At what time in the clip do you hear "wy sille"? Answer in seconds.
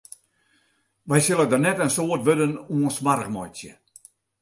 1.09-1.45